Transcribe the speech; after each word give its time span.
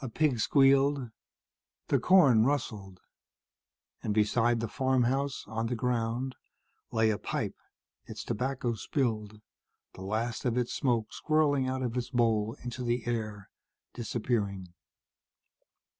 A 0.00 0.08
pig 0.08 0.40
squealed. 0.40 1.12
The 1.86 2.00
corn 2.00 2.44
rustled. 2.44 2.98
And 4.02 4.12
beside 4.12 4.58
the 4.58 4.66
farmhouse, 4.66 5.44
on 5.46 5.68
the 5.68 5.76
ground, 5.76 6.34
lay 6.90 7.10
a 7.10 7.16
pipe, 7.18 7.54
its 8.06 8.24
tobacco 8.24 8.74
spilled, 8.74 9.40
the 9.94 10.02
last 10.02 10.44
of 10.44 10.58
its 10.58 10.74
smoke 10.74 11.12
swirling 11.12 11.68
out 11.68 11.82
of 11.82 11.96
its 11.96 12.10
bowl 12.10 12.56
into 12.64 12.82
the 12.82 13.06
air, 13.06 13.48
disappearing. 13.94 14.74